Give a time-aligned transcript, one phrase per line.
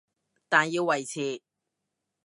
[0.49, 1.43] 但要維持